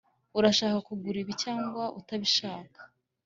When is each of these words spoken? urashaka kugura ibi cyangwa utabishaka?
urashaka 0.37 0.77
kugura 0.87 1.17
ibi 1.23 1.33
cyangwa 1.43 1.83
utabishaka? 1.99 2.79